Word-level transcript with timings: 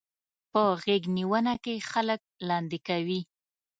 په 0.51 0.61
غېږنيونه 0.83 1.53
کې 1.63 1.85
خلک 1.91 2.21
لاندې 2.49 2.79
کوي. 2.87 3.21